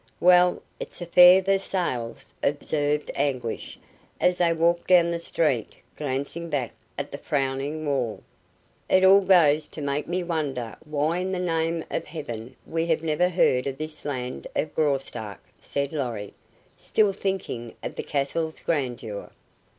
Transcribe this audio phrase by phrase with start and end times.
[0.19, 3.77] "Well, it's a fair Versailles," observed Anguish,
[4.19, 8.23] as they walked down the street, glancing back at the frowning wall.
[8.89, 13.03] "It all goes to make me wonder why in the name of heaven we have
[13.03, 16.33] never heard of this land of Graustark," said Lorry,
[16.75, 19.29] still thinking of the castle's grandeur.